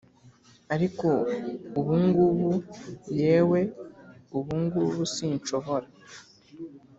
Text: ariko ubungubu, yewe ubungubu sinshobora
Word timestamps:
ariko 0.73 1.07
ubungubu, 1.79 2.51
yewe 3.21 3.59
ubungubu 4.37 5.01
sinshobora 5.13 5.87